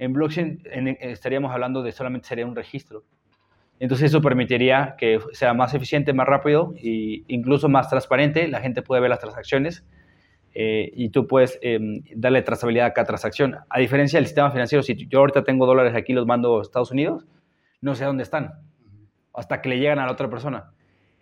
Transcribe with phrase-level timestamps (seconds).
[0.00, 0.62] En blockchain
[1.00, 3.04] estaríamos hablando de solamente sería un registro.
[3.78, 8.48] Entonces eso permitiría que sea más eficiente, más rápido e incluso más transparente.
[8.48, 9.86] La gente puede ver las transacciones
[10.54, 13.56] eh, y tú puedes em, darle trazabilidad a cada transacción.
[13.68, 16.90] A diferencia del sistema financiero, si yo ahorita tengo dólares aquí los mando a Estados
[16.92, 17.26] Unidos,
[17.82, 18.52] no sé dónde están
[19.34, 20.72] hasta que le llegan a la otra persona.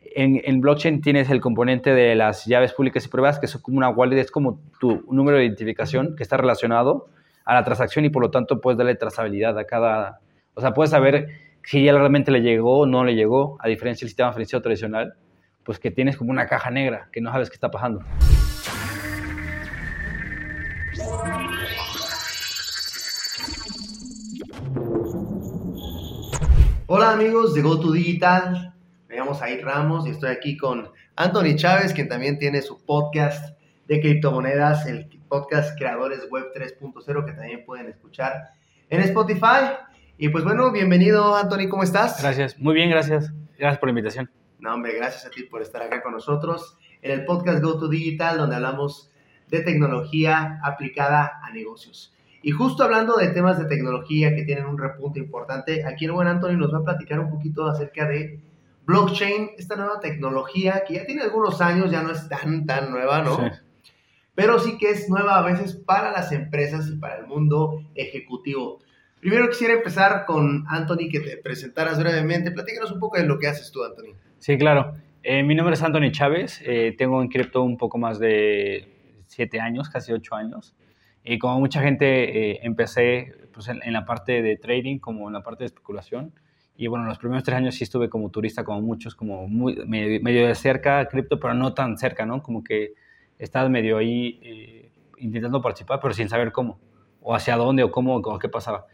[0.02, 3.76] En, en, blockchain tienes el componente de las llaves públicas y pruebas, que es como
[3.76, 7.08] una wallet, es como tu número de identificación que está relacionado
[7.48, 10.20] a la transacción y por lo tanto puedes darle trazabilidad a cada...
[10.52, 11.28] O sea, puedes saber
[11.64, 15.14] si ya realmente le llegó o no le llegó, a diferencia del sistema financiero tradicional,
[15.64, 18.04] pues que tienes como una caja negra, que no sabes qué está pasando.
[26.86, 28.74] Hola amigos de GoTo Digital,
[29.08, 33.57] me llamo Said Ramos y estoy aquí con Anthony Chávez, quien también tiene su podcast
[33.88, 38.50] de criptomonedas, el podcast Creadores Web 3.0, que también pueden escuchar
[38.90, 39.78] en Spotify.
[40.18, 42.20] Y pues bueno, bienvenido Anthony, ¿cómo estás?
[42.20, 43.32] Gracias, muy bien, gracias.
[43.58, 44.30] Gracias por la invitación.
[44.58, 48.36] No, hombre, gracias a ti por estar acá con nosotros en el podcast GoTo Digital,
[48.36, 49.10] donde hablamos
[49.48, 52.14] de tecnología aplicada a negocios.
[52.42, 56.28] Y justo hablando de temas de tecnología que tienen un repunte importante, aquí el buen
[56.28, 58.38] Anthony nos va a platicar un poquito acerca de
[58.84, 63.22] blockchain, esta nueva tecnología que ya tiene algunos años, ya no es tan, tan nueva,
[63.22, 63.36] ¿no?
[63.36, 63.67] Sí.
[64.38, 68.78] Pero sí que es nueva a veces para las empresas y para el mundo ejecutivo.
[69.18, 72.52] Primero quisiera empezar con Anthony, que te presentaras brevemente.
[72.52, 74.14] Platícanos un poco de lo que haces tú, Anthony.
[74.38, 74.92] Sí, claro.
[75.24, 76.62] Eh, mi nombre es Anthony Chávez.
[76.64, 80.76] Eh, tengo en cripto un poco más de siete años, casi ocho años.
[81.24, 85.42] Y como mucha gente, eh, empecé pues, en, la parte de trading como en la
[85.42, 86.32] parte de especulación.
[86.76, 90.46] Y bueno, los primeros tres años sí estuve como turista, como muchos, como muy, medio,
[90.46, 92.40] de cerca cripto, pero no tan cerca, ¿no?
[92.40, 92.92] Como que
[93.38, 96.78] estaba medio ahí eh, intentando participar, pero sin saber cómo,
[97.20, 98.86] o hacia dónde, o cómo, o qué pasaba.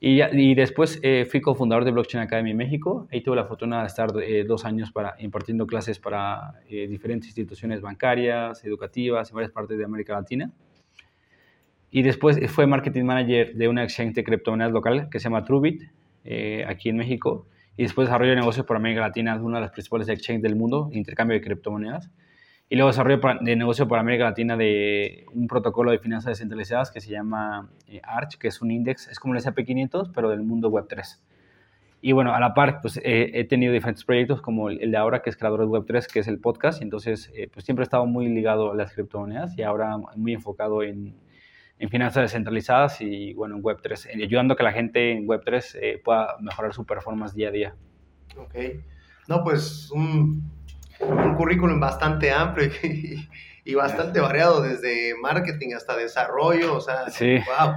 [0.00, 3.06] Y, y después eh, fui cofundador de Blockchain Academy México.
[3.12, 4.10] Ahí tuve la fortuna de estar
[4.46, 10.14] dos años para, impartiendo clases para diferentes instituciones bancarias, educativas en varias partes de América
[10.14, 10.50] Latina.
[11.94, 15.82] Y después fue marketing manager de una exchange de criptomonedas local que se llama Trubit,
[16.24, 17.46] eh, aquí en México.
[17.76, 20.88] Y después desarrollo de negocios por América Latina, una de las principales exchanges del mundo,
[20.92, 22.10] intercambio de criptomonedas.
[22.72, 27.02] Y luego desarrollo de negocio por América Latina de un protocolo de finanzas descentralizadas que
[27.02, 30.70] se llama eh, Arch, que es un index, es como el SP500, pero del mundo
[30.70, 31.20] Web3.
[32.00, 35.28] Y bueno, a la par, pues he tenido diferentes proyectos como el, de ahora, que
[35.28, 36.80] es Creadores Web3, que es el podcast.
[36.80, 40.32] Y entonces, eh, pues siempre he estado muy ligado a las criptomonedas y ahora muy
[40.32, 41.14] enfocado en,
[41.78, 45.78] en finanzas descentralizadas y bueno, en Web3, eh, ayudando a que la gente en Web3
[45.78, 47.74] eh, pueda mejorar su performance día a día.
[48.38, 48.54] Ok.
[49.28, 50.50] No, pues un,
[51.02, 52.70] un currículum bastante amplio
[53.64, 57.36] y, bastante variado, desde marketing hasta desarrollo, o sea, sí.
[57.36, 57.74] wow,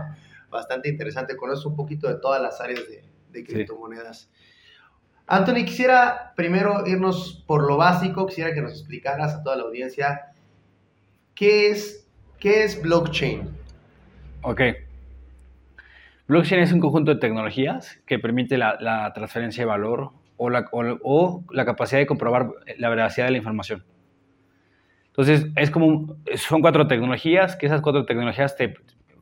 [0.49, 1.35] bastante interesante.
[1.35, 4.29] Conoces un poquito de todas las áreas de, de criptomonedas.
[5.27, 10.33] Anthony, quisiera primero irnos por lo básico, quisiera que nos explicaras a toda la audiencia
[11.33, 12.07] qué es,
[12.39, 13.49] qué es blockchain.
[14.41, 14.61] Ok.
[16.27, 21.43] Blockchain es un conjunto de tecnologías que permite la, transferencia de valor o la, o,
[21.51, 23.83] la, capacidad de comprobar la veracidad de la información.
[25.07, 28.73] Entonces, es como, son cuatro tecnologías, que esas cuatro tecnologías te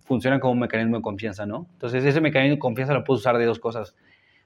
[0.05, 1.67] funcionan como un mecanismo de confianza, ¿no?
[1.73, 3.95] Entonces, ese mecanismo de confianza lo puedes usar de dos cosas,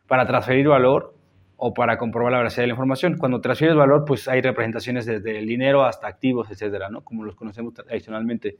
[0.07, 1.15] para transferir valor
[1.57, 3.17] o para comprobar la veracidad de la información.
[3.17, 7.03] Cuando transfieres valor, pues hay representaciones desde el dinero hasta activos, etcétera, ¿no?
[7.03, 8.57] Como los conocemos tradicionalmente.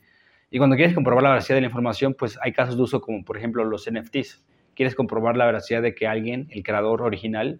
[0.50, 3.24] Y cuando quieres comprobar la veracidad de la información, pues hay casos de uso como
[3.24, 4.46] por ejemplo los NFTs.
[4.74, 7.60] Quieres comprobar la veracidad de que alguien, el creador original,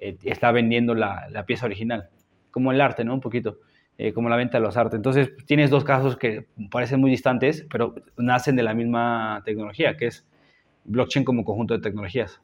[0.00, 2.08] eh, está vendiendo la, la, pieza original.
[2.50, 3.14] Como el arte, ¿no?
[3.14, 3.58] Un poquito.
[3.98, 4.96] Eh, como la venta de los artes.
[4.96, 10.06] Entonces, tienes dos casos que parecen muy distantes, pero nacen de la misma tecnología, que
[10.06, 10.26] es
[10.84, 12.40] blockchain como conjunto de tecnologías.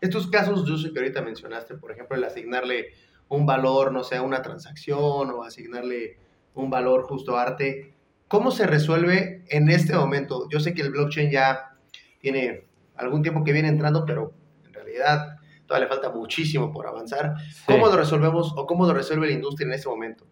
[0.00, 2.88] Estos casos de uso que ahorita mencionaste, por ejemplo, el asignarle
[3.28, 6.18] un valor, no sé, a una transacción o asignarle
[6.54, 7.94] un valor justo a arte,
[8.30, 10.48] ¿Cómo se resuelve en este momento?
[10.50, 11.74] Yo sé que el blockchain ya
[12.20, 12.62] tiene
[12.94, 14.32] algún tiempo que viene entrando, pero
[14.64, 15.39] en realidad
[15.70, 17.34] todavía le falta muchísimo por avanzar.
[17.64, 20.24] ¿Cómo lo resolvemos o cómo lo resuelve la industria en este momento?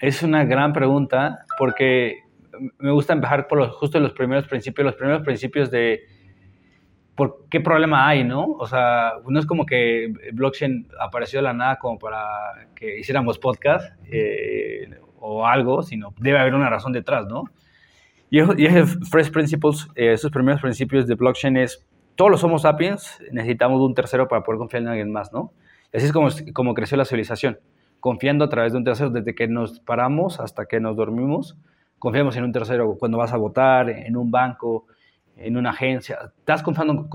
[0.00, 2.24] Es una gran pregunta porque
[2.78, 6.00] me gusta empezar por los, justo los primeros principios, los primeros principios de
[7.14, 8.44] por qué problema hay, ¿no?
[8.58, 13.38] O sea, no es como que blockchain apareció de la nada como para que hiciéramos
[13.38, 13.94] podcast.
[14.10, 17.44] Eh, o algo, sino debe haber una razón detrás, ¿no?
[18.30, 21.84] Y, esos Fresh Principles, eh, esos primeros principios de blockchain es,
[22.16, 25.52] todos los Homo sapiens necesitamos un tercero para poder confiar en alguien más, ¿no?
[25.94, 27.58] Así es como, como creció la civilización,
[28.00, 31.56] confiando a través de un tercero, desde que nos paramos hasta que nos dormimos,
[31.98, 34.86] confiamos en un tercero cuando vas a votar, en un banco,
[35.36, 37.08] en una agencia, estás confiando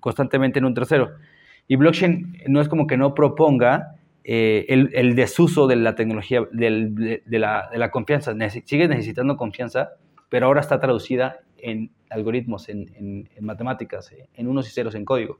[0.00, 1.10] constantemente en un tercero.
[1.68, 7.22] Y blockchain no es como que no proponga eh, el, desuso de la tecnología, de,
[7.38, 8.34] la, confianza.
[8.64, 9.90] sigue necesitando confianza,
[10.28, 15.38] pero ahora está traducida en algoritmos, en, matemáticas, en unos y ceros en código.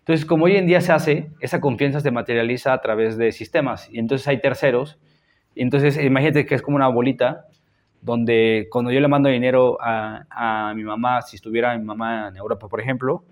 [0.00, 3.88] Entonces, como hoy en día se hace, esa confianza se materializa a través de sistemas
[3.90, 4.98] y entonces hay terceros.
[5.54, 7.46] Y entonces, imagínate que es como una bolita
[8.00, 12.68] donde cuando yo le mando dinero a, mi mamá, si estuviera mi mamá en Europa,
[12.68, 13.24] por ejemplo,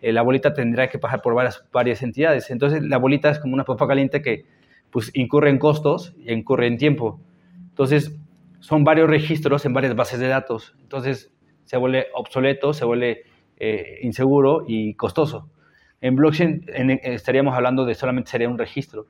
[0.00, 2.50] eh, la bolita tendría que pasar por varias, varias entidades.
[2.50, 4.44] Entonces, la bolita es como una papa caliente que
[4.90, 7.20] pues, incurre en costos y incurre en tiempo.
[7.70, 8.14] Entonces,
[8.60, 10.74] son varios registros en varias bases de datos.
[10.82, 11.32] Entonces,
[11.68, 13.24] se vuelve obsoleto, se vuelve
[13.58, 15.50] eh, inseguro y costoso.
[16.00, 16.64] En blockchain
[17.02, 19.06] estaríamos hablando de solamente sería un registro.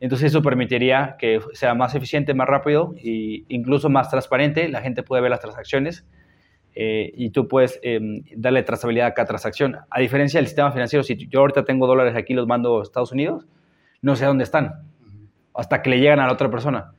[0.00, 4.68] Entonces eso permitiría que sea más eficiente, más rápido e incluso más transparente.
[4.68, 6.04] La gente puede ver las transacciones
[6.74, 9.76] eh, y tú puedes em, darle trazabilidad a cada transacción.
[9.88, 13.12] A diferencia del sistema financiero, si yo ahorita tengo dólares aquí los mando a Estados
[13.12, 13.46] Unidos,
[14.02, 14.72] no sé dónde están
[15.54, 16.92] hasta que le llegan a la otra persona.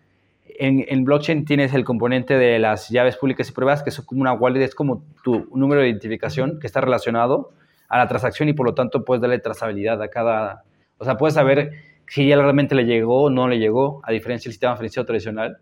[0.60, 4.22] En, en, blockchain tienes el componente de las llaves públicas y pruebas, que son como
[4.22, 7.52] una wallet, es como tu número de identificación que está relacionado
[7.88, 10.64] a la transacción y por lo tanto puedes darle trazabilidad a cada,
[10.98, 11.72] o sea, puedes saber
[12.08, 15.58] si ya realmente le llegó o no le llegó, a diferencia del sistema financiero tradicional,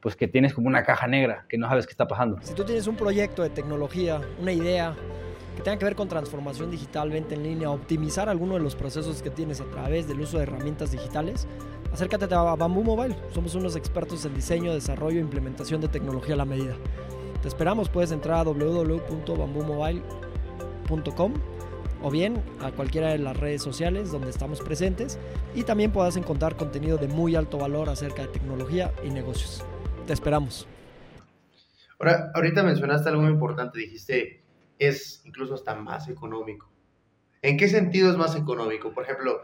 [0.00, 2.38] pues que tienes como una caja negra, que no sabes qué está pasando.
[2.42, 4.94] Si tú tienes un proyecto de tecnología, una idea
[5.56, 9.20] que tenga que ver con transformación digital, venta en línea, optimizar alguno de los procesos
[9.20, 11.46] que tienes a través del uso de herramientas digitales,
[11.92, 13.14] acércate a Bamboo Mobile.
[13.32, 16.74] Somos unos expertos en diseño, desarrollo e implementación de tecnología a la medida.
[17.42, 21.34] Te esperamos, puedes entrar a www.bamboomobile.com
[22.02, 25.18] o bien a cualquiera de las redes sociales donde estamos presentes
[25.54, 29.64] y también puedas encontrar contenido de muy alto valor acerca de tecnología y negocios.
[30.06, 30.66] Te esperamos.
[31.98, 34.42] Ahora, ahorita mencionaste algo muy importante, dijiste,
[34.78, 36.70] es incluso hasta más económico.
[37.42, 38.92] ¿En qué sentido es más económico?
[38.92, 39.40] Por ejemplo,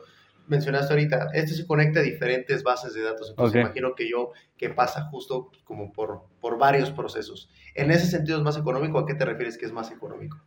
[0.48, 4.70] mencionaste ahorita, esto se conecta a diferentes bases de datos, entonces imagino que yo, que
[4.70, 7.50] pasa justo como por, por varios procesos.
[7.74, 8.98] ¿En ese sentido es más económico?
[8.98, 10.38] ¿A qué te refieres que es más económico?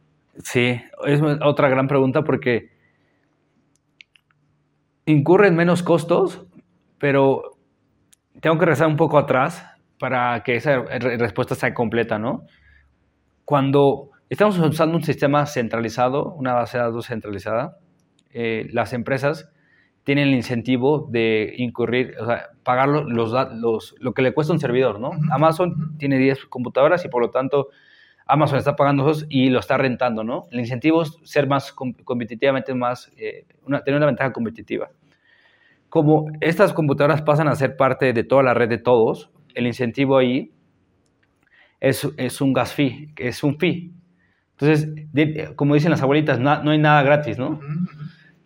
[0.44, 2.72] Sí, es otra gran pregunta porque
[5.06, 6.46] incurren menos costos,
[6.98, 7.58] pero
[8.42, 9.66] tengo que rezar un poco atrás
[10.00, 12.46] para que esa respuesta sea completa, ¿no?
[13.44, 17.78] Cuando estamos usando un sistema centralizado, una base de datos centralizada,
[18.32, 19.52] eh, las empresas
[20.10, 24.60] tienen el incentivo de incurrir, o sea, pagar los, los, lo que le cuesta un
[24.60, 25.12] servidor, ¿no?
[25.32, 27.68] Amazon tiene 10 computadoras y por lo tanto
[28.26, 30.48] Amazon está pagando esos y lo está rentando, ¿no?
[30.50, 33.46] El incentivo es ser más competitivamente más, eh,
[33.86, 34.90] tener una ventaja competitiva.
[35.90, 40.18] Como estas computadoras pasan a ser parte de toda la red de todos, el incentivo
[40.18, 40.52] ahí
[41.80, 43.94] es, es un gas fee, es un fee.
[44.58, 44.90] Entonces,
[45.56, 47.60] como dicen las abuelitas, no, no hay nada gratis, ¿no?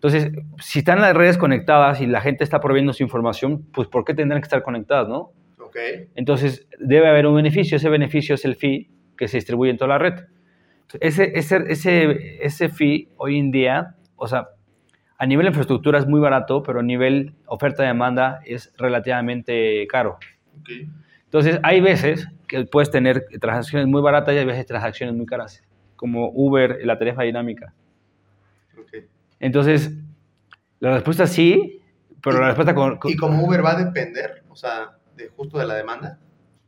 [0.04, 4.04] Entonces, si están las redes conectadas y la gente está proveyendo su información, pues ¿por
[4.04, 5.32] qué tendrán que estar conectadas, no?
[5.58, 6.10] Okay.
[6.16, 7.78] Entonces, debe haber un beneficio.
[7.78, 10.26] Ese beneficio es el fee que se distribuye en toda la red.
[11.00, 14.50] Ese, ese, ese, ese fee hoy en día, o sea,
[15.18, 20.18] a nivel de infraestructura es muy barato, pero a nivel oferta-demanda es relativamente caro.
[21.24, 25.64] Entonces, hay veces que puedes tener transacciones muy baratas y hay veces transacciones muy caras,
[25.96, 27.74] como Uber, la tarifa dinámica.
[29.44, 29.92] Entonces,
[30.80, 31.82] la respuesta sí,
[32.22, 35.66] pero la respuesta con, ¿Y como Uber va a depender, o sea, de justo de
[35.66, 36.18] la demanda?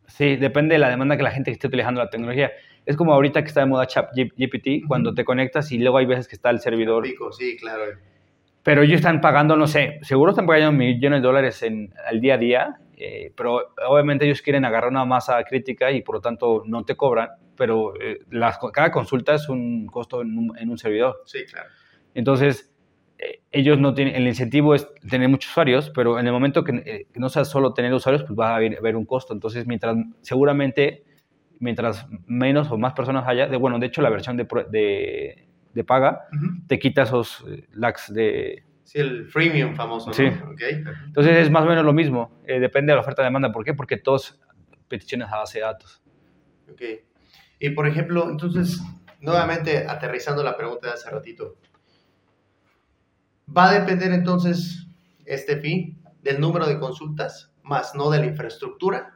[0.08, 2.51] Sí, depende de la demanda que la gente esté utilizando la tecnología.
[2.86, 6.27] Es como ahorita que está de moda ChatGPT, cuando te conectas y luego hay veces
[6.27, 7.03] que está el servidor.
[7.03, 7.84] Pico, sí, claro.
[8.62, 12.34] Pero ellos están pagando, no sé, seguro están pagando millones de dólares en, al día
[12.34, 16.63] a día, eh, pero obviamente ellos quieren agarrar una masa crítica y por lo tanto
[16.65, 18.20] no te cobran, pero eh,
[18.74, 21.22] cada consulta es un costo en un, en un servidor.
[21.24, 21.70] Sí, claro.
[22.15, 22.74] Entonces,
[23.19, 26.72] eh, ellos no tienen, el incentivo es tener muchos usuarios, pero en el momento que,
[26.86, 29.34] eh, no sea solo tener usuarios, pues va a haber, un costo.
[29.34, 31.03] Entonces, mientras, seguramente,
[31.60, 34.48] mientras menos o más personas haya, de, bueno, de hecho la versión de,
[35.74, 36.22] de, paga
[36.67, 38.63] te quita esos eh, lags de...
[38.84, 40.13] Sí, el freemium famoso.
[40.13, 40.25] Sí.
[41.05, 43.51] Entonces es más o menos lo mismo, depende de la oferta de demanda.
[43.51, 43.74] ¿Por qué?
[43.74, 44.39] Porque todos
[44.88, 46.03] peticiones a base de datos.
[46.72, 46.81] Ok.
[47.60, 48.79] Y por ejemplo, entonces,
[49.22, 51.55] nuevamente aterrizando la pregunta de hace ratito,
[53.56, 54.88] Va a depender entonces
[55.25, 59.14] este fee del número de consultas, más no de la infraestructura.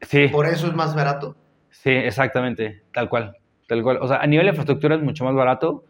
[0.00, 0.28] Sí.
[0.28, 1.36] Por eso es más barato.
[1.70, 3.98] Sí, exactamente, tal cual, tal cual.
[4.00, 5.84] O sea, a nivel de infraestructura es mucho más barato.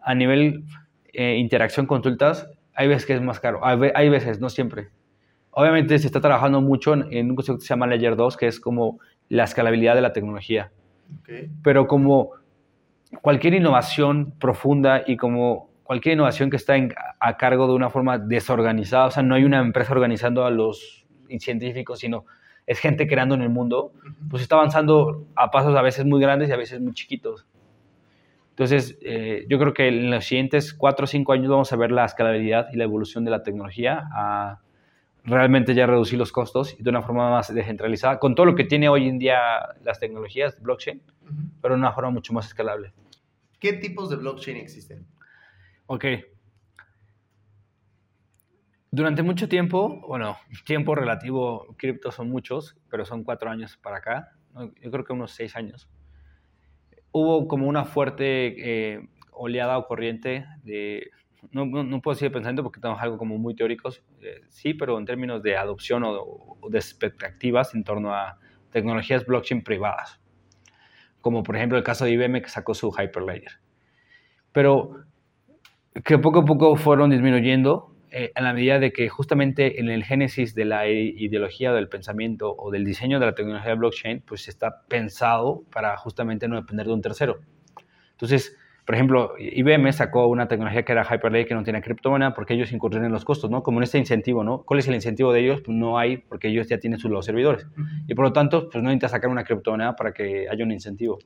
[0.00, 0.64] A nivel
[1.12, 3.60] eh, interacción consultas, hay veces que es más caro.
[3.64, 4.88] Hay, veces, no siempre.
[5.50, 8.58] Obviamente se está trabajando mucho en, un concepto que se llama Layer 2, que es
[8.58, 10.72] como la escalabilidad de la tecnología.
[11.20, 11.50] Okay.
[11.62, 12.30] Pero como
[13.22, 16.74] cualquier innovación profunda y como cualquier innovación que está
[17.20, 21.06] a cargo de una forma desorganizada, o sea, no hay una empresa organizando a los
[21.38, 22.24] científicos, sino
[22.66, 23.92] es gente creando en el mundo,
[24.30, 27.46] pues está avanzando a pasos a veces muy grandes y a veces muy chiquitos.
[28.50, 31.90] Entonces, eh, yo creo que en los siguientes cuatro o cinco años vamos a ver
[31.90, 34.60] la escalabilidad y la evolución de la tecnología a
[35.24, 38.64] realmente ya reducir los costos y de una forma más descentralizada, con todo lo que
[38.64, 39.38] tiene hoy en día
[39.82, 41.02] las tecnologías blockchain,
[41.60, 42.92] pero de una forma mucho más escalable.
[43.58, 45.06] ¿Qué tipos de blockchain existen?
[45.86, 46.04] Ok.
[48.90, 54.32] Durante mucho tiempo, bueno, tiempo relativo, cripto son muchos, pero son cuatro años para acá,
[54.80, 55.88] yo creo que unos seis años.
[57.10, 61.10] Hubo como una fuerte eh, oleada o corriente de,
[61.50, 65.04] no, no, puedo decir pensamiento porque tenemos algo como muy teóricos, eh, sí, pero en
[65.04, 68.38] términos de adopción o, o de expectativas en torno a
[68.70, 70.20] tecnologías blockchain privadas,
[71.20, 73.60] como por ejemplo el caso de IBM que sacó su Hyperledger.
[74.52, 75.04] Pero
[76.02, 80.04] que poco a poco fueron disminuyendo eh, en la medida de que justamente en el
[80.04, 84.82] génesis de la ideología del pensamiento o del diseño de la tecnología blockchain, pues está
[84.88, 87.40] pensado para justamente no depender de un tercero.
[88.12, 92.54] Entonces, por ejemplo, IBM sacó una tecnología que era Hyperledger que no tiene criptomoneda porque
[92.54, 93.62] ellos incurren en los costos, ¿no?
[93.62, 94.62] Como en este incentivo, ¿no?
[94.62, 95.62] ¿Cuál es el incentivo de ellos?
[95.62, 97.66] Pues no hay porque ellos ya tienen sus los servidores.
[98.06, 101.18] Y por lo tanto, pues no necesita sacar una criptomoneda para que haya un incentivo.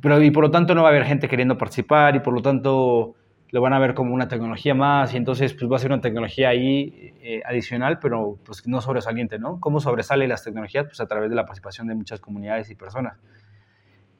[0.00, 2.40] Pero, y por lo tanto no va a haber gente queriendo participar y por lo
[2.40, 3.16] tanto
[3.52, 6.00] lo van a ver como una tecnología más y entonces pues va a ser una
[6.00, 9.58] tecnología ahí eh, adicional, pero pues no sobresaliente, ¿no?
[9.58, 10.84] ¿Cómo sobresale las tecnologías?
[10.84, 13.18] Pues a través de la participación de muchas comunidades y personas.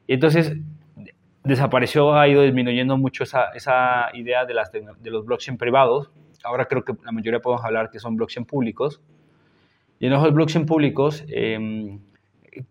[0.05, 0.57] Y entonces
[1.43, 6.11] desapareció, ha ido disminuyendo mucho esa, esa idea de, las, de los blockchain privados.
[6.43, 9.01] Ahora creo que la mayoría podemos hablar que son blockchain públicos.
[9.99, 11.99] Y en los blockchain públicos, em,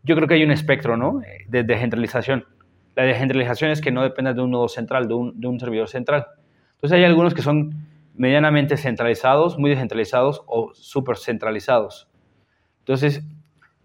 [0.03, 1.23] yo creo que hay un espectro, ¿no?
[1.49, 2.45] De descentralización.
[2.97, 5.89] La descentralización es que no dependa de un nodo central, de un, de un servidor
[5.89, 6.27] central
[6.81, 12.09] entonces hay algunos que son medianamente centralizados, muy descentralizados o súper centralizados.
[12.79, 13.23] Entonces,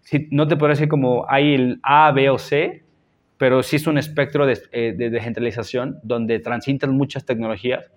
[0.00, 2.86] si, no te puedo decir como hay el A, B o C,
[3.36, 7.92] pero sí es un espectro de, eh, descentralización donde transitan muchas tecnologías.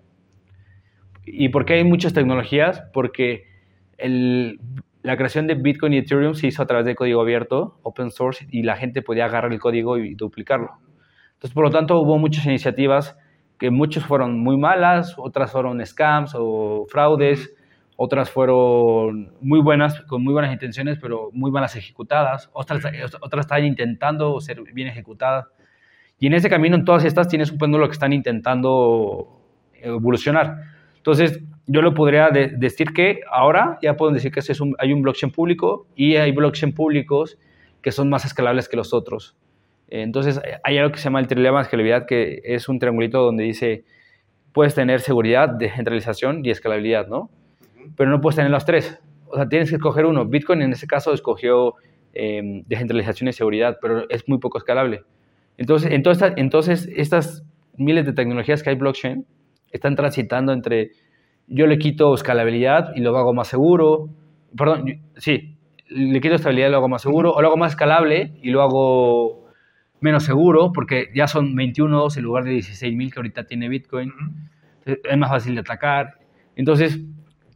[1.24, 2.82] ¿Y por qué hay muchas tecnologías?
[2.92, 3.46] Porque
[3.96, 8.46] la creación de Bitcoin y Ethereum se hizo a través de código abierto, open source,
[8.50, 10.72] y la gente podía agarrar el código y duplicarlo.
[11.32, 13.16] Entonces, por lo tanto, hubo muchas iniciativas
[13.60, 17.54] que muchos fueron muy malas, otras fueron scams o fraudes,
[17.96, 22.82] otras fueron muy buenas, con muy buenas intenciones, pero muy malas ejecutadas, otras,
[23.20, 25.48] otras están intentando ser bien ejecutadas.
[26.18, 29.42] Y en ese camino, en todas estas, tienes un péndulo que están intentando
[29.74, 30.56] evolucionar.
[30.96, 35.02] Entonces, yo lo podría decir que ahora ya puedo decir que es un, hay un
[35.02, 37.36] blockchain público y hay blockchain públicos
[37.82, 39.36] que son más escalables que los otros.
[39.90, 43.44] Entonces, hay algo que se llama el trilema de escalabilidad, que es un triangulito donde
[43.44, 43.84] dice,
[44.52, 47.28] puedes tener seguridad, descentralización y escalabilidad, ¿no?
[47.96, 49.00] Pero no puedes tener los tres.
[49.26, 50.26] O sea, tienes que escoger uno.
[50.26, 51.74] Bitcoin en ese caso escogió
[52.14, 55.02] eh, descentralización y seguridad, pero es muy poco escalable.
[55.58, 57.44] Entonces, entonces, entonces, estas
[57.76, 59.26] miles de tecnologías que hay blockchain
[59.72, 60.90] están transitando entre
[61.46, 64.08] yo le quito escalabilidad y lo hago más seguro.
[64.56, 64.84] Perdón,
[65.16, 65.56] sí,
[65.88, 68.62] le quito estabilidad y lo hago más seguro, o lo hago más escalable y lo
[68.62, 69.49] hago
[70.00, 74.12] menos seguro, porque ya son 21 en lugar de 16.000 que ahorita tiene Bitcoin.
[74.84, 76.18] Es más fácil de atacar.
[76.56, 76.98] Entonces,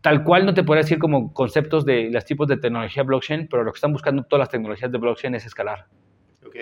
[0.00, 3.64] tal cual no te podría decir como conceptos de los tipos de tecnología blockchain, pero
[3.64, 5.86] lo que están buscando todas las tecnologías de blockchain es escalar.
[6.46, 6.56] Ok.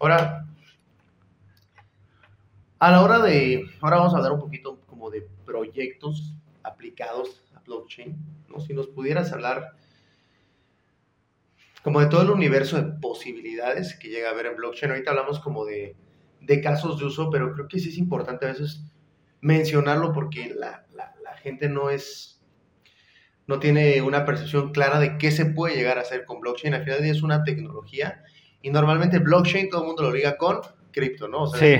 [0.00, 0.46] Ahora,
[2.80, 7.60] a la hora de, ahora vamos a hablar un poquito como de proyectos aplicados a
[7.60, 8.16] blockchain,
[8.48, 8.60] ¿no?
[8.60, 9.72] Si nos pudieras hablar
[11.82, 14.92] como de todo el universo de posibilidades que llega a haber en blockchain.
[14.92, 15.96] Ahorita hablamos como de,
[16.40, 18.84] de casos de uso, pero creo que sí es importante a veces
[19.40, 22.42] mencionarlo porque la, la, gente no es,
[23.46, 26.74] no tiene una percepción clara de qué se puede llegar a hacer con blockchain.
[26.74, 28.24] Al final es una tecnología
[28.60, 31.46] y normalmente blockchain todo el mundo lo liga con cripto, ¿no?
[31.46, 31.76] sí.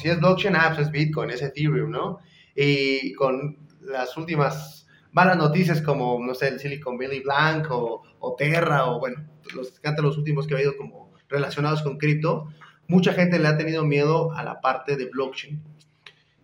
[0.00, 2.20] si es blockchain, ah, pues es Bitcoin, es Ethereum, ¿no?
[2.56, 4.83] Y con las últimas
[5.14, 9.80] malas noticias como, no sé, el Silicon Valley Blanc o, o Terra o, bueno, los
[9.82, 12.48] los últimos que ha habido como relacionados con cripto,
[12.88, 15.62] mucha gente le ha tenido miedo a la parte de blockchain.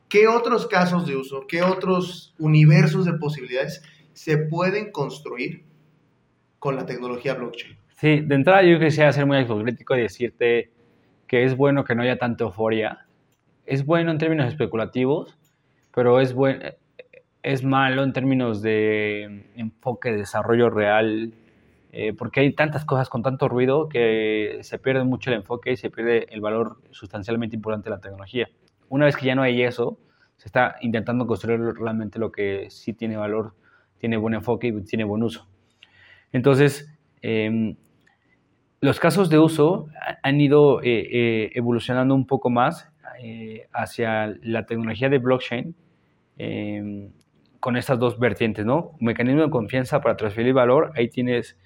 [0.09, 5.65] ¿Qué otros casos de uso, qué otros universos de posibilidades se pueden construir
[6.59, 7.77] con la tecnología blockchain?
[7.97, 10.71] Sí, de entrada yo quisiera ser muy autocrítico y decirte
[11.27, 13.07] que es bueno que no haya tanta euforia.
[13.67, 15.39] Es bueno en términos especulativos,
[15.95, 16.65] pero es bueno,
[17.43, 21.33] es malo en términos de enfoque de desarrollo real
[21.93, 25.77] eh, porque hay tantas cosas con tanto ruido que se pierde mucho el enfoque y
[25.77, 28.49] se pierde el valor sustancialmente importante de la tecnología.
[28.89, 29.99] Una vez que ya no hay eso,
[30.37, 33.55] se está intentando construir realmente lo que sí tiene valor,
[33.99, 35.49] tiene buen enfoque y tiene buen uso.
[36.33, 36.89] Entonces,
[37.23, 37.77] em,
[38.81, 39.89] los casos de uso
[40.23, 42.89] han ido eh, eh, evolucionando un poco más
[43.73, 45.75] hacia la tecnología de blockchain
[46.39, 47.11] em,
[47.61, 48.93] con estas dos vertientes, ¿no?
[49.01, 51.57] Mecanismo de confianza para transferir valor, ahí tienes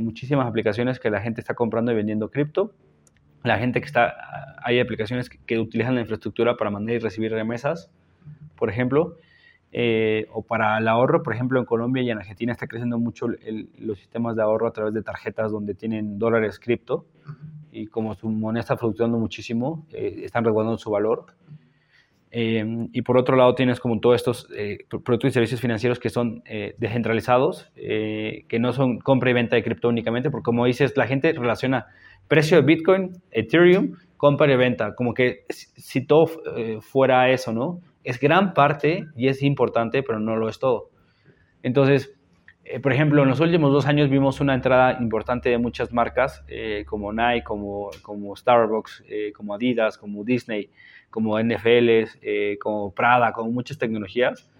[0.00, 2.74] muchísimas aplicaciones que la gente está comprando y vendiendo cripto.
[3.44, 4.12] La gente que está,
[4.64, 7.88] hay aplicaciones que utilizan la infraestructura para mandar y recibir remesas,
[8.56, 9.16] por ejemplo.
[9.76, 13.26] Eh, o para el ahorro, por ejemplo, en Colombia y en Argentina está creciendo mucho
[13.26, 17.06] los sistemas de ahorro a través de tarjetas donde tienen dólares cripto
[17.72, 21.26] y como su moneda está fluctuando muchísimo, eh, están resguardando su valor.
[22.36, 24.48] Eh, y por otro lado tienes como todos estos
[24.88, 26.42] productos y servicios financieros que son
[26.78, 31.32] descentralizados, que no son compra y venta de cripto únicamente, porque como dices, la gente
[31.32, 31.86] relaciona
[32.26, 36.26] precio de Bitcoin, Ethereum, compra y venta, como que si todo
[36.80, 37.80] fuera eso, ¿no?
[38.04, 40.90] es gran parte y es importante, pero no lo es todo.
[41.62, 42.13] Entonces,
[42.66, 46.42] eh, por ejemplo, en los últimos dos años vimos una entrada importante de muchas marcas
[46.48, 50.70] eh, como Nike, como, como Starbucks, eh, como Adidas, como Disney,
[51.10, 54.50] como NFL, como Prada, como muchas tecnologías.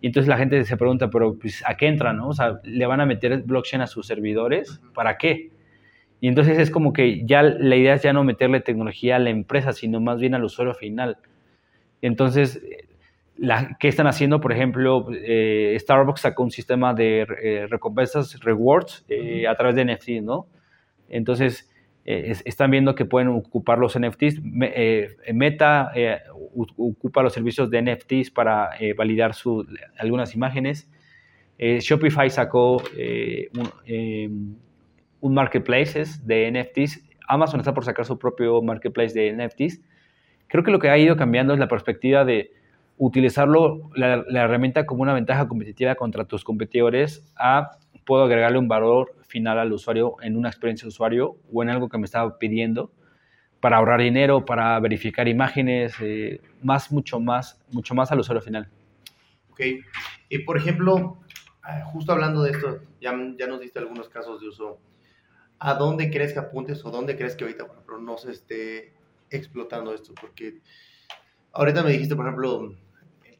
[0.00, 2.16] Y entonces la gente se pregunta, pero pues, ¿a qué entran?
[2.16, 2.28] No?
[2.28, 4.80] O sea, ¿le van a meter blockchain a sus servidores?
[4.92, 5.52] ¿Para qué?
[6.20, 9.30] Y entonces es como que ya la idea es ya no meterle tecnología a la
[9.30, 11.18] empresa, sino más bien al usuario final.
[12.00, 12.60] Entonces,
[13.80, 14.40] ¿Qué están haciendo?
[14.40, 19.84] Por ejemplo, eh, Starbucks sacó un sistema de eh, recompensas, rewards, eh, a través de
[19.84, 20.46] NFTs, ¿no?
[21.08, 21.68] Entonces,
[22.04, 24.42] están viendo que pueden ocupar los NFTs.
[25.32, 25.92] Meta
[26.76, 29.64] ocupa los servicios de NFTs para validar su,
[29.98, 30.90] algunas imágenes.
[31.58, 32.82] Shopify sacó
[33.86, 34.58] un,
[35.20, 37.08] un marketplace de NFTs.
[37.28, 39.80] Amazon está por sacar su propio marketplace de NFTs.
[40.48, 42.50] Creo que lo que ha ido cambiando es la perspectiva de
[43.04, 47.72] utilizarlo, la, herramienta como una ventaja competitiva contra tus competidores a
[48.06, 51.88] puedo agregarle un valor final al usuario en una experiencia de usuario o en algo
[51.88, 52.92] que me estaba pidiendo
[53.58, 58.68] para ahorrar dinero, para verificar imágenes, eh, más, mucho más, mucho más al usuario final.
[59.50, 59.60] Ok,
[60.28, 61.18] y por ejemplo,
[61.64, 64.78] ah, justo hablando de esto, ya, ya nos diste algunos casos de uso.
[65.58, 68.92] ¿A dónde crees que apuntes o dónde crees que ahorita, por no se esté
[69.30, 70.12] explotando esto?
[70.20, 70.60] Porque
[71.52, 72.76] ahorita me dijiste, por ejemplo,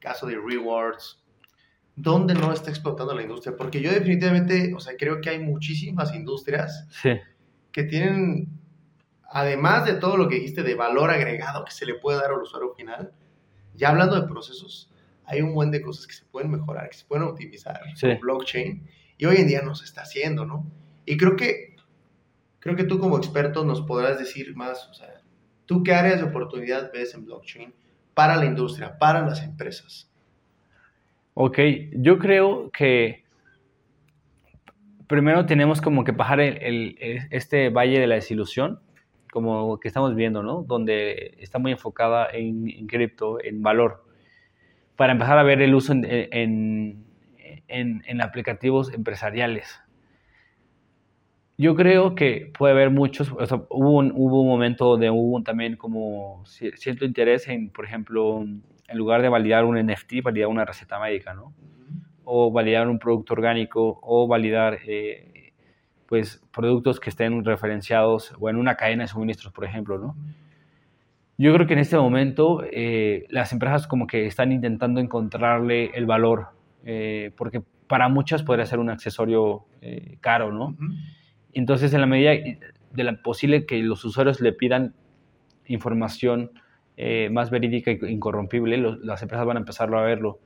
[0.02, 1.22] caso de rewards,
[1.94, 3.56] ¿dónde no está explotando la industria?
[3.56, 6.88] Porque yo definitivamente, o sea, creo que hay muchísimas industrias
[7.70, 8.48] que tienen,
[9.30, 12.42] además de todo lo que dijiste de valor agregado que se le puede dar al
[12.42, 13.12] usuario final,
[13.74, 14.90] ya hablando de procesos,
[15.24, 18.86] hay un buen de cosas que se pueden mejorar, que se pueden optimizar con blockchain
[19.16, 20.66] y hoy en día no se está haciendo, ¿no?
[21.06, 21.76] Y creo que,
[22.58, 25.22] creo que tú como experto nos podrás decir más, o sea,
[25.64, 27.74] ¿tú qué áreas de oportunidad ves en blockchain?
[28.14, 30.11] Para la industria, para las empresas?
[31.35, 31.59] Ok,
[31.92, 33.25] yo creo que
[35.07, 38.81] primero tenemos como que bajar este valle de la desilusión,
[39.31, 40.62] como que estamos viendo, ¿no?
[40.62, 44.05] Donde está muy enfocada en, cripto, en valor,
[44.96, 47.05] para empezar a ver el uso en
[48.20, 49.81] aplicativos empresariales.
[51.58, 55.42] Yo creo que puede haber muchos, o sea, hubo un, hubo un momento donde hubo
[55.42, 58.44] también como cierto interés en, por ejemplo,
[58.88, 61.52] en lugar de validar un NFT, validar una receta médica, ¿no?
[62.24, 65.52] O validar un producto orgánico, o validar, eh,
[66.06, 70.16] pues, productos que estén referenciados, o en una cadena de suministros, por ejemplo, ¿no?
[71.38, 76.06] Yo creo que en este momento eh, las empresas como que están intentando encontrarle el
[76.06, 76.48] valor,
[76.84, 79.64] eh, porque para muchas podría ser un accesorio
[80.20, 80.76] caro, ¿no?
[81.54, 82.32] Entonces, en la medida
[82.92, 84.94] de la posible que los usuarios le pidan
[85.66, 86.52] información
[86.96, 90.40] eh, más verídica e incorrompible, las empresas van a empezar a verlo.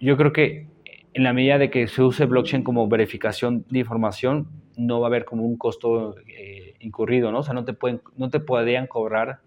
[0.00, 0.66] Yo creo que
[1.14, 5.08] en la medida de que se use blockchain como verificación de información, no va a
[5.08, 7.40] haber como un costo eh, incurrido, ¿no?
[7.40, 9.40] O sea, no te, pueden, no te podrían cobrar,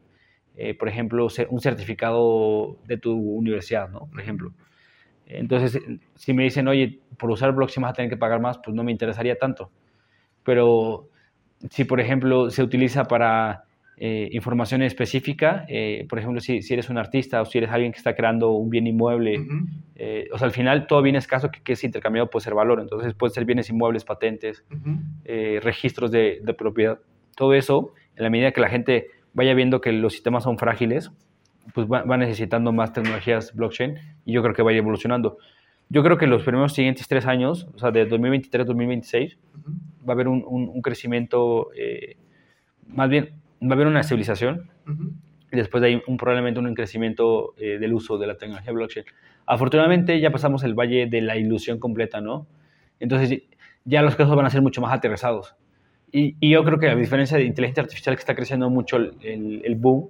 [0.58, 4.08] eh, por ejemplo, un certificado de tu universidad, ¿no?
[4.08, 4.52] Por ejemplo.
[5.26, 5.82] Entonces,
[6.16, 8.84] si me dicen, oye, por usar blockchain vas a tener que pagar más, pues no
[8.84, 9.72] me interesaría tanto
[10.44, 11.08] pero
[11.70, 13.66] si por ejemplo se utiliza para
[14.04, 17.92] eh, información específica, eh, por ejemplo, si, si, eres un artista o si eres alguien
[17.92, 19.46] que está creando un bien inmueble,
[19.96, 22.80] eh, o sea, al final todo bien escaso que, que, es intercambiado puede ser valor,
[22.80, 24.66] entonces puede ser bienes inmuebles, patentes,
[25.24, 26.98] registros de, de, propiedad,
[27.36, 31.12] todo eso, en la medida que la gente vaya viendo que los sistemas son frágiles,
[31.76, 35.38] pues va, va necesitando más tecnologías blockchain y yo creo que va a ir evolucionando.
[35.90, 39.38] Yo creo que los primeros siguientes tres años, o sea, de 2023 2026,
[40.08, 42.16] va a haber un, un, crecimiento, eh,
[42.88, 44.70] más bien, va a haber una estabilización
[45.52, 49.06] y después de ahí un, probablemente un crecimiento eh, del uso de la tecnología blockchain.
[49.46, 52.48] Afortunadamente ya pasamos el valle de la ilusión completa, ¿no?
[53.00, 53.42] Entonces
[53.84, 55.56] ya los casos van a ser mucho más aterrizados.
[56.14, 59.62] Y, y, yo creo que a diferencia de inteligencia artificial que está creciendo mucho el,
[59.64, 60.10] el, boom,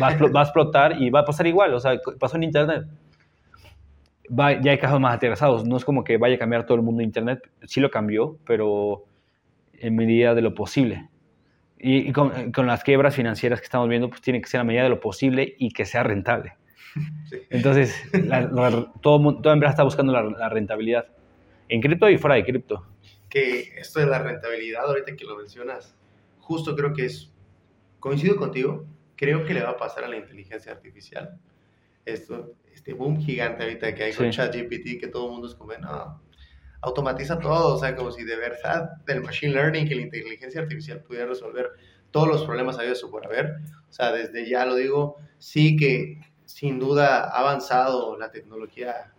[0.00, 1.74] va, a, va, a, explotar y va a pasar igual.
[1.74, 2.86] O sea, pasó en Internet.
[4.28, 5.66] Va, ya hay casos más aterrizados.
[5.66, 7.40] No es como que vaya a cambiar todo el mundo Internet.
[7.64, 9.04] Sí lo cambió, pero
[9.80, 11.08] en medida de lo posible.
[11.78, 14.84] Y, con, con, las quiebras financieras que estamos viendo, pues tiene que ser a medida
[14.84, 16.54] de lo posible y que sea rentable.
[17.50, 17.94] Entonces,
[19.02, 21.06] todo, toda empresa está buscando la, la rentabilidad.
[21.68, 22.86] En cripto y fuera de cripto
[23.34, 25.96] que esto de la rentabilidad, ahorita que lo mencionas,
[26.38, 27.32] justo creo que es,
[27.98, 31.36] coincido contigo, creo que le va a pasar a la inteligencia artificial.
[32.04, 35.72] Esto, este boom gigante ahorita que hay con ChatGPT, que todo el mundo es como,
[35.72, 36.22] no,
[36.84, 41.00] automatiza todo, o sea, como si de verdad del machine learning que la inteligencia artificial
[41.00, 41.70] pudiera resolver
[42.10, 43.56] todos los problemas habidos por haber.
[43.88, 49.12] O sea, desde ya lo digo, sí que sin duda ha avanzado la tecnología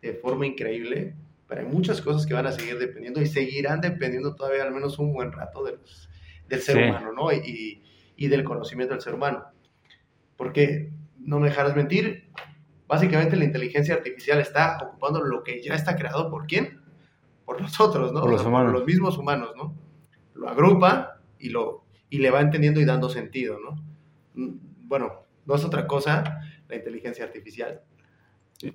[0.00, 1.14] de forma increíble,
[1.48, 4.98] pero hay muchas cosas que van a seguir dependiendo y seguirán dependiendo todavía al menos
[4.98, 5.78] un buen rato de
[6.48, 7.32] del ser humano, ¿no?
[7.32, 7.82] Y,
[8.16, 9.46] y, del conocimiento del ser humano.
[10.36, 12.30] Porque, no me dejarás mentir,
[12.86, 16.80] básicamente la inteligencia artificial está ocupando lo que ya está creado por quién?
[17.44, 18.20] Por nosotros, ¿no?
[18.20, 18.72] Por los humanos.
[18.72, 19.74] Por los mismos humanos, ¿no?
[20.34, 23.76] Lo agrupa y, lo, y le va entendiendo y dando sentido, ¿no?
[24.34, 25.12] Mm, bueno,
[25.44, 27.80] no es otra cosa la inteligencia artificial,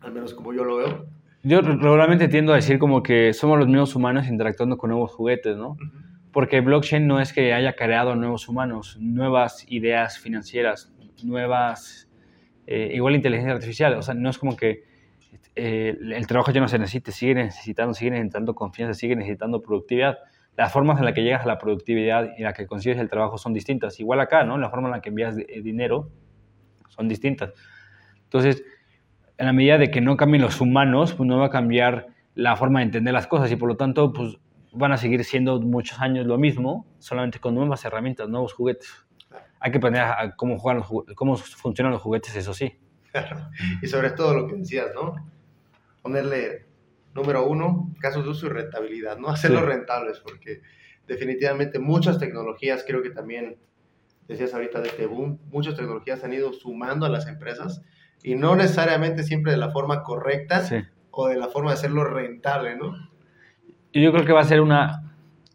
[0.01, 1.05] al menos como yo lo veo,
[1.43, 5.57] yo regularmente tiendo a decir como que somos los mismos humanos interactuando con nuevos juguetes,
[5.57, 5.75] ¿no?
[6.31, 10.93] Porque blockchain no es que haya creado nuevos humanos, nuevas ideas financieras,
[11.23, 12.07] nuevas,
[12.73, 14.85] eh, igual inteligencia artificial, o sea, no es como que
[15.55, 20.19] eh, el trabajo ya no se necesite, sigue necesitando, sigue necesitando confianza, sigue necesitando productividad.
[20.55, 23.37] Las formas en las que llegas a la productividad y la que consigues el trabajo
[23.37, 23.99] son distintas.
[23.99, 24.57] Igual acá, ¿no?
[24.57, 26.09] La forma en la que envías dinero
[26.87, 27.51] son distintas.
[28.23, 28.63] Entonces,
[29.37, 32.55] en la medida de que no cambien los humanos, pues no va a cambiar la
[32.55, 34.37] forma de entender las cosas y por lo tanto, pues
[34.71, 39.05] van a seguir siendo muchos años lo mismo, solamente con nuevas herramientas, nuevos juguetes.
[39.61, 40.83] Hay que aprender a cómo, jugar
[41.15, 42.77] cómo funcionan los juguetes, eso sí.
[43.81, 45.15] Y sobre todo lo que decías, ¿no?
[46.01, 46.65] Ponerle,
[47.13, 49.29] número uno, casos de uso y rentabilidad, ¿no?
[49.29, 50.61] Hacerlos rentables, porque
[51.07, 53.57] definitivamente muchas tecnologías, creo que también,
[54.27, 57.81] decías ahorita de este boom, muchas tecnologías han ido sumando a las empresas
[58.23, 60.63] y no necesariamente siempre de la forma correcta
[61.11, 62.93] o de la forma de hacerlo rentable, ¿no?
[63.91, 65.10] Y yo creo que va a ser una,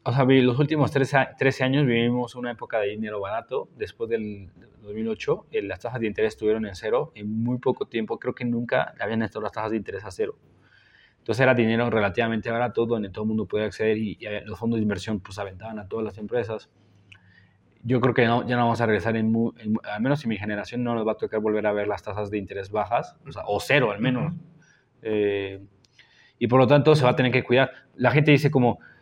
[0.07, 4.51] o sea, los últimos 13, 13 años vivimos una época de dinero barato, después del
[4.83, 8.45] 2008 eh, las tasas de interés estuvieron en cero, en muy poco tiempo, creo que
[8.45, 10.38] nunca habían estado las tasas de interés a cero.
[11.19, 14.79] Entonces era dinero relativamente barato donde todo el mundo podía acceder y, y los fondos
[14.79, 16.71] de inversión pues aventaban a todas las empresas
[17.87, 19.33] yo creo que ya no vamos a regresar, en,
[19.85, 22.33] al menos en mi generación no nos va a tocar volver a ver las tasas
[22.33, 23.16] de interés bajas,
[23.47, 24.35] o, cero al menos.
[25.03, 25.62] Eh,
[26.37, 27.71] y por lo tanto se va a tener que cuidar.
[27.95, 28.96] La gente dice como, eh,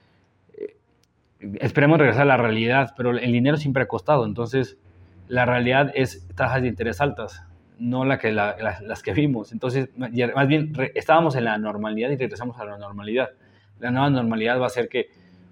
[1.61, 4.79] esperemos regresar a la realidad, pero el dinero siempre ha costado, entonces
[5.29, 7.43] la realidad es tasas de interés altas,
[7.79, 9.53] no la que, las que vimos.
[9.53, 13.31] Entonces, más bien, estábamos en la normalidad y regresamos a la normalidad.
[13.81, 15.09] La nueva normalidad va a ser que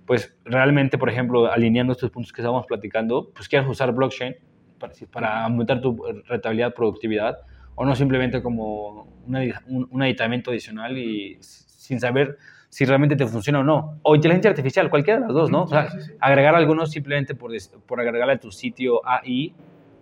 [0.06, 4.34] pues realmente, por ejemplo, alineando estos puntos que estábamos platicando, pues quieres usar blockchain
[4.78, 7.38] para, para aumentar tu rentabilidad, productividad,
[7.74, 12.36] o no simplemente como un, un, aditamento adicional y sin saber
[12.72, 13.98] si realmente te funciona o no.
[14.00, 15.64] O inteligencia artificial, cualquiera de las dos, ¿no?
[15.64, 17.52] O sea, agregar algunos simplemente por,
[17.84, 19.52] por agregarle a tu sitio AI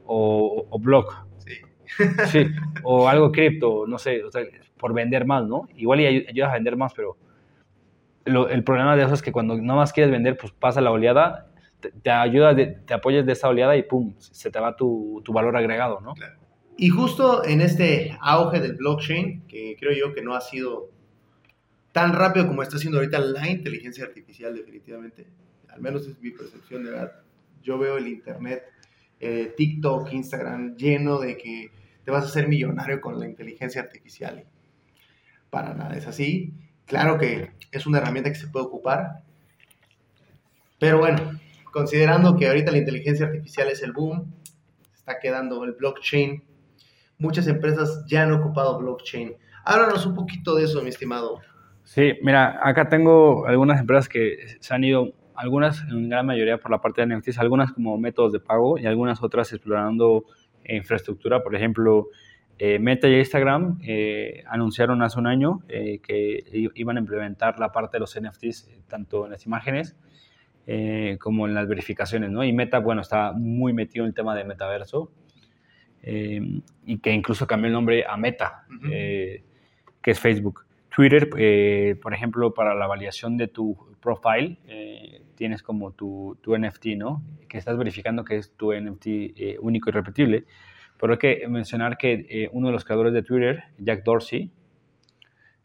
[0.06, 1.06] o, o blog.
[1.38, 1.54] Sí.
[2.26, 2.46] sí.
[2.84, 4.42] O algo cripto, no sé, o sea,
[4.78, 5.68] por vender más, ¿no?
[5.74, 7.16] Igual y ayudas a vender más, pero
[8.24, 11.48] el problema de eso es que cuando no más quieres vender, pues pasa la oleada,
[11.80, 15.56] te, ayuda, te apoyas de esa oleada y pum, se te va tu, tu valor
[15.56, 16.14] agregado, ¿no?
[16.76, 20.99] Y justo en este auge del blockchain, que creo yo que no ha sido
[22.00, 25.26] tan rápido como está haciendo ahorita la inteligencia artificial, definitivamente,
[25.68, 27.12] al menos es mi percepción de verdad.
[27.62, 28.62] Yo veo el Internet,
[29.20, 31.70] eh, TikTok, Instagram, lleno de que
[32.02, 34.46] te vas a hacer millonario con la inteligencia artificial.
[35.50, 36.54] Para nada es así.
[36.86, 39.22] Claro que es una herramienta que se puede ocupar,
[40.78, 41.38] pero bueno,
[41.70, 44.34] considerando que ahorita la inteligencia artificial es el boom,
[44.94, 46.42] está quedando el blockchain,
[47.18, 49.36] muchas empresas ya han ocupado blockchain.
[49.66, 51.42] Háblanos un poquito de eso, mi estimado.
[51.90, 56.70] Sí, mira, acá tengo algunas empresas que se han ido, algunas en gran mayoría por
[56.70, 60.24] la parte de NFTs, algunas como métodos de pago y algunas otras explorando
[60.64, 62.06] infraestructura, por ejemplo,
[62.60, 67.72] eh, Meta y Instagram eh, anunciaron hace un año eh, que iban a implementar la
[67.72, 69.96] parte de los NFTs tanto en las imágenes
[71.18, 72.44] como en las verificaciones, ¿no?
[72.44, 75.10] Y Meta, bueno, está muy metido en el tema de metaverso
[76.04, 79.42] y que incluso cambió el nombre a Meta, que
[80.04, 80.69] es Facebook.
[81.00, 84.58] Twitter, por ejemplo, para la validación de tu profile,
[85.34, 87.22] tienes como tu, tu, NFT, ¿no?
[87.48, 90.44] Que estás verificando que es tu NFT único y repetible.
[90.98, 94.52] Pero hay que mencionar que uno de los creadores de Twitter, Jack Dorsey,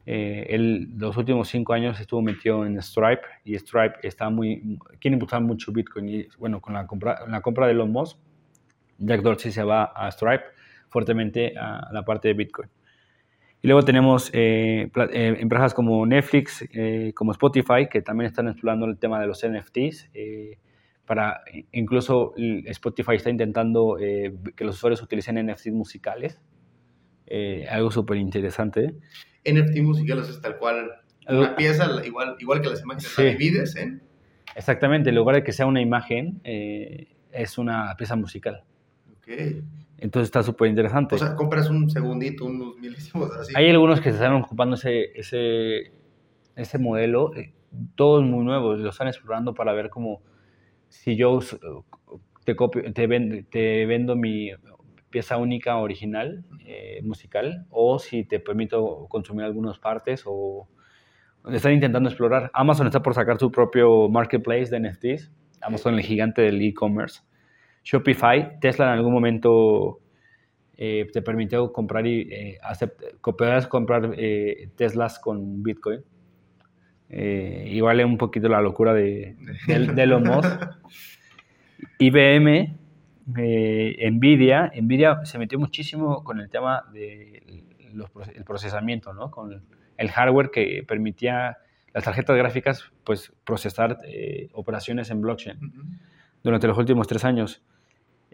[0.06, 5.16] eh, él los últimos cinco años estuvo metido en Stripe y Stripe está muy, quiere
[5.16, 8.18] impulsar mucho Bitcoin y bueno, con la compra, la compra de Elon Musk,
[9.00, 10.44] Jack Dorsey se va a Stripe
[10.90, 12.70] fuertemente a la parte de Bitcoin.
[13.66, 16.64] Y luego tenemos eh, eh, empresas como Netflix,
[17.16, 20.12] como Spotify, que también están explorando el tema de los NFTs.
[21.06, 26.40] para, incluso Spotify está intentando que los usuarios utilicen NFTs musicales.
[27.72, 28.94] algo súper interesante.
[29.44, 30.92] NFT musicales es tal cual
[31.28, 34.04] una pieza, igual, igual que las imágenes, la divides en...
[34.56, 38.64] Exactamente, en lugar de que sea una imagen, eh, es una pieza musical.
[39.18, 39.64] Ok.
[39.98, 41.16] Entonces está súper interesante.
[41.16, 43.54] O sea, compras un segundito, unos milísimos así.
[43.56, 45.94] Hay algunos que se están ocupando ese, ese,
[46.56, 47.54] ese modelo, eh,
[47.96, 50.22] todos muy nuevos, lo están explorando para ver cómo,
[50.90, 51.40] si yo
[52.44, 54.52] te, copio, te, te vendo mi
[55.10, 60.68] pieza única original eh, musical o si te permito consumir algunas partes o
[61.54, 62.52] están intentando explorar.
[62.54, 65.32] Amazon está por sacar su propio marketplace de NFTs.
[65.62, 67.22] Amazon, el gigante del e-commerce.
[67.86, 70.00] Shopify, Tesla en algún momento
[70.76, 72.58] eh, te permitió comprar y eh,
[73.22, 76.04] comprar eh, Teslas con Bitcoin.
[77.10, 80.60] y vale un poquito la locura de, de, de Elon Musk.
[82.00, 82.76] IBM
[83.38, 87.98] eh, Nvidia, Nvidia se metió muchísimo con el tema del
[88.36, 89.32] de procesamiento, ¿no?
[89.32, 89.64] Con
[89.98, 91.58] el hardware que permitía
[91.94, 95.58] las tarjetas gráficas, pues, procesar eh, operaciones en blockchain
[96.44, 97.64] durante los últimos tres años.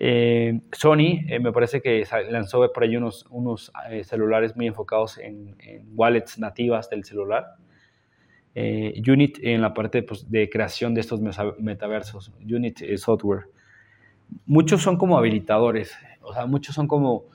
[0.04, 3.72] Eh, Sony me parece que lanzó por ahí unos, unos
[4.04, 5.56] celulares muy enfocados en,
[5.96, 7.46] wallets nativas del celular.
[8.56, 11.22] Unit en la parte pues, de creación de estos
[11.60, 13.46] metaversos, Unit Software
[14.46, 17.26] muchos son como habilitadores, o sea, muchos son como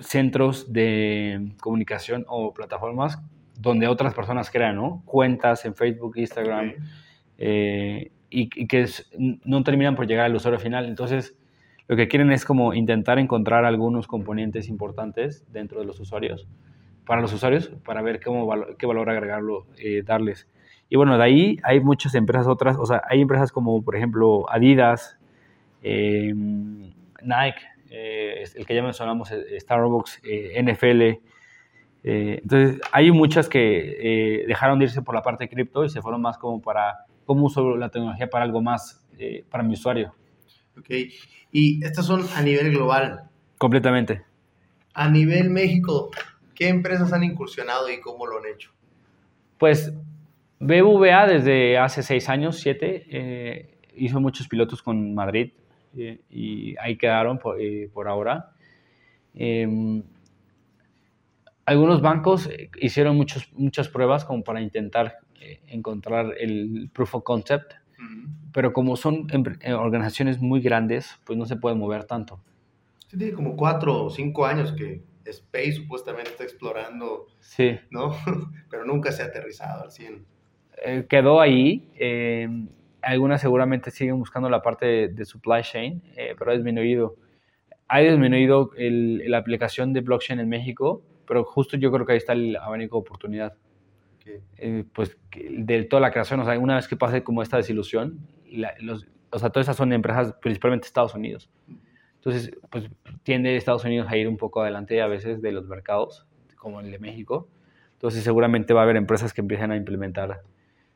[0.00, 3.18] centros de comunicación o plataformas
[3.58, 5.02] donde otras personas crean, ¿no?
[5.04, 6.74] Cuentas en Facebook, Instagram,
[7.38, 8.86] eh, y, que
[9.44, 10.86] no terminan por llegar al usuario final.
[10.86, 11.36] Entonces,
[11.86, 16.48] lo que quieren es como intentar encontrar algunos componentes importantes dentro de los usuarios,
[17.06, 20.48] para los usuarios, para ver cómo, qué valor agregarlo, eh, darles.
[20.88, 24.50] Y bueno, de ahí hay muchas empresas otras, o sea, hay empresas como por ejemplo
[24.50, 25.18] Adidas,
[25.82, 26.92] em,
[27.22, 31.20] Nike, eh, el que ya mencionamos, eh, Starbucks, NFL.
[32.02, 36.20] entonces, hay muchas que dejaron de irse por la parte de cripto y se fueron
[36.20, 39.00] más como para cómo uso la tecnología para algo más
[39.50, 40.14] para mi usuario.
[40.76, 40.90] Ok,
[41.52, 43.30] y estas son a nivel global.
[43.58, 44.24] Completamente.
[44.92, 46.10] A nivel México,
[46.54, 48.72] ¿qué empresas han incursionado y cómo lo han hecho?
[49.58, 49.92] Pues
[50.58, 55.52] BBVA desde hace seis años, siete, eh, hizo muchos pilotos con Madrid
[55.96, 58.52] eh, y ahí quedaron por, eh, ahora.
[59.34, 60.02] Em,
[61.66, 62.48] algunos bancos
[62.80, 65.18] hicieron muchos, muchas pruebas como para intentar
[65.66, 67.74] encontrar el proof of concept,
[68.52, 69.26] pero como son
[69.78, 72.40] organizaciones muy grandes, pues no se puede mover tanto.
[73.08, 77.78] Sí, tiene como cuatro o cinco años que Space supuestamente está explorando, sí.
[77.90, 78.14] ¿no?
[78.70, 80.24] pero nunca se ha aterrizado al 100.
[80.84, 81.88] Eh, quedó ahí.
[81.96, 82.48] Eh,
[83.02, 87.16] algunas seguramente siguen buscando la parte de, supply chain, eh, pero ha disminuido.
[87.86, 92.32] Ha disminuido la aplicación de blockchain en México, pero justo yo creo que ahí está
[92.32, 93.54] el abanico de oportunidad.
[94.92, 98.26] Pues de toda la creación, o sea, una vez que pase como esta desilusión,
[98.80, 101.50] los, o sea, todas esas son empresas principalmente Estados Unidos.
[102.16, 102.88] Entonces, pues
[103.22, 106.90] tiende Estados Unidos a ir un poco adelante a veces de los mercados, como el
[106.90, 107.48] de México.
[107.94, 110.42] Entonces, seguramente va a haber empresas que empiecen a implementar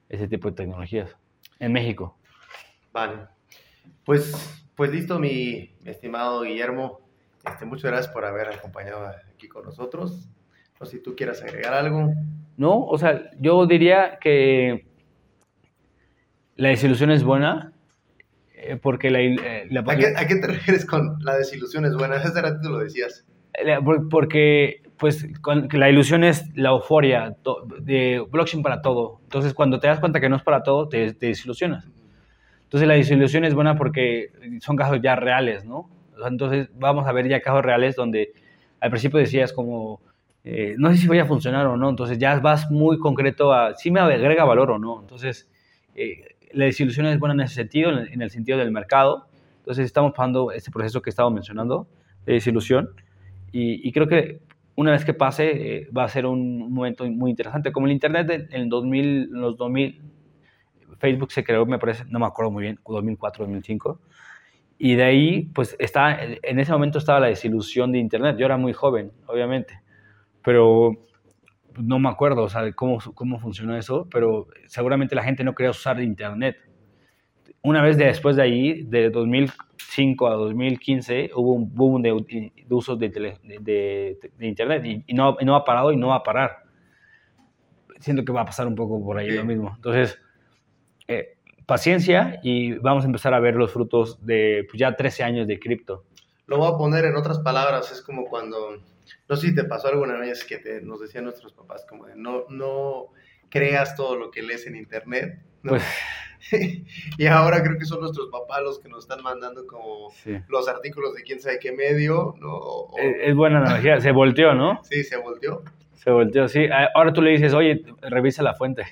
[0.08, 1.16] ese tipo de tecnologías
[1.58, 2.16] en México.
[2.92, 3.26] Vale.
[4.04, 7.00] Pues, pues listo, mi, estimado Guillermo.
[7.44, 10.28] Este, muchas gracias por haber acompañado aquí con nosotros.
[10.80, 12.12] Sé si tú quieras agregar algo.
[12.56, 14.86] No, o sea, yo diría que
[16.56, 17.72] la desilusión es buena,
[18.54, 19.68] eh, porque la, eh,
[20.16, 22.16] ¿A, qué, te refieres con la desilusión es buena?
[22.16, 23.24] Hace ratito lo decías.
[24.10, 25.26] Porque pues
[25.72, 27.36] la ilusión es la euforia
[27.80, 29.20] de blockchain para todo.
[29.22, 31.88] Entonces, cuando te das cuenta que no es para todo, te, desilusionas.
[32.64, 35.88] Entonces, la desilusión es buena porque son casos ya reales, ¿no?
[36.26, 38.32] Entonces, vamos a ver ya casos reales donde
[38.80, 40.00] al principio decías como,
[40.50, 41.90] eh, no sé si voy a funcionar o no.
[41.90, 44.98] Entonces, ya vas muy concreto a si me agrega valor o no.
[45.00, 45.46] Entonces,
[45.94, 49.26] eh, la desilusión es buena en ese sentido, en el sentido del mercado.
[49.58, 51.86] Entonces estamos pasando ese proceso que estaba mencionando
[52.24, 52.88] de desilusión
[53.52, 54.40] y, creo que
[54.76, 57.70] una vez que pase eh, va a ser un momento muy interesante.
[57.70, 60.00] Como el Internet en, 2000, los 2000,
[60.98, 64.00] Facebook se creó, me parece, no me acuerdo muy bien, 2004, 2005.
[64.78, 68.36] Y de ahí, pues está, en ese momento estaba la desilusión de Internet.
[68.38, 69.80] Yo era muy joven, obviamente,
[70.42, 70.92] pero
[71.76, 75.70] no me acuerdo o sea, cómo, cómo funcionó eso, pero seguramente la gente no quería
[75.70, 76.56] usar Internet.
[77.62, 82.98] Una vez después de ahí, de 2005 a 2015, hubo un boom de, de usos
[82.98, 86.62] de, de, Internet y, no, no ha parado y no va a parar.
[87.98, 89.72] Siento que va a pasar un poco por ahí lo mismo.
[89.74, 90.18] Entonces,
[91.08, 95.46] eh, paciencia y vamos a empezar a ver los frutos de pues, ya 13 años
[95.46, 96.04] de cripto.
[96.46, 98.78] Lo voy a poner en otras palabras, es como cuando,
[99.28, 102.16] no sé si te pasó alguna vez que te, nos decían nuestros papás, como de
[102.16, 103.08] no, no
[103.48, 105.40] creas todo lo que lees en internet.
[105.62, 105.82] Pues,
[107.18, 110.12] y ahora creo que son nuestros papás los que nos están mandando como
[110.48, 112.88] los artículos de quién sabe qué medio, ¿no?
[112.96, 114.80] Es, buena analogía, se volteó, ¿no?
[114.84, 115.62] Sí, se volteó.
[115.94, 116.66] Se volteó, sí.
[116.94, 118.84] Ahora tú le dices, oye, revisa la fuente.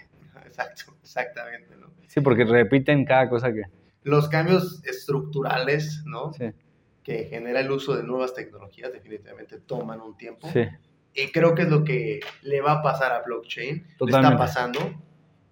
[0.44, 1.74] Exacto, exactamente.
[2.06, 3.62] Sí, porque repiten cada cosa que...
[4.02, 6.32] Los cambios estructurales, ¿no?
[6.32, 6.46] Sí.
[7.06, 10.48] Que genera el uso de nuevas tecnologías definitivamente toman un tiempo.
[10.52, 10.64] Sí.
[11.14, 13.86] Y creo que es lo que le va a pasar a blockchain.
[13.96, 14.10] Totalmente.
[14.10, 14.80] Le está pasando.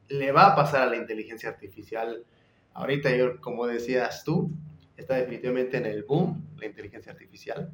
[0.08, 2.24] Le va a pasar a la inteligencia artificial.
[2.72, 4.50] Ahorita, yo, como decías tú,
[4.96, 7.70] está definitivamente en el boom la inteligencia artificial.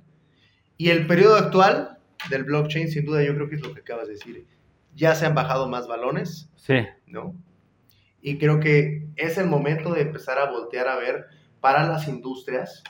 [0.77, 1.97] Y el periodo actual
[2.29, 4.47] del blockchain, sin duda, yo creo que es lo que acabas de decir.
[4.95, 6.51] Ya se han bajado más balones.
[6.57, 6.87] Sí.
[7.07, 7.35] ¿No?
[8.21, 11.29] Y creo que es el momento de empezar a voltear a ver
[11.63, 12.83] para las industrias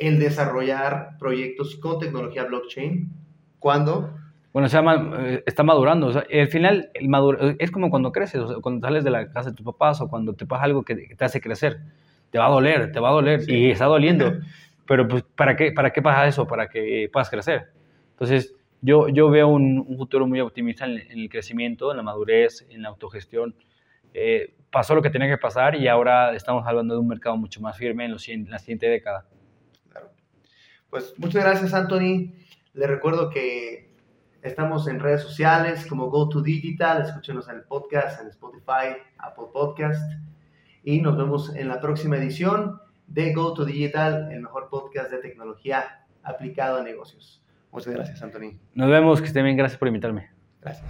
[0.00, 3.08] el desarrollar proyectos con tecnología blockchain.
[3.58, 4.16] ¿Cuándo?
[4.52, 6.08] Bueno, se eh, está madurando.
[6.08, 9.56] O sea, al final, el es como cuando creces, cuando sales de la casa de
[9.56, 11.78] tus papás o cuando te pasa algo que te hace crecer.
[12.30, 14.32] Te va a doler, te va a doler y está doliendo.
[14.86, 16.46] Pero, pues, ¿para qué, ¿para qué pasa eso?
[16.48, 17.68] Para que puedas crecer.
[18.12, 22.66] Entonces, yo, yo veo un, futuro muy optimista en, en, el crecimiento, en la madurez,
[22.70, 23.54] en la autogestión
[24.14, 27.60] eh, pasó lo que tenía que pasar y ahora estamos hablando de un mercado mucho
[27.60, 29.26] más firme en, los, la siguiente década.
[30.90, 32.34] Pues muchas gracias, Anthony.
[32.74, 33.90] Le recuerdo que
[34.42, 37.02] estamos en redes sociales como GoToDigital.
[37.02, 40.12] Escúchenos en el podcast, en Spotify, Apple Podcast.
[40.82, 46.78] Y nos vemos en la próxima edición de GoToDigital, el mejor podcast de tecnología aplicado
[46.78, 47.42] a negocios.
[47.70, 48.58] Muchas gracias, Anthony.
[48.74, 49.56] Nos vemos, que estén bien.
[49.56, 50.30] Gracias por invitarme.
[50.60, 50.86] Gracias.